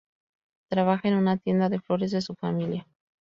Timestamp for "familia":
2.33-2.87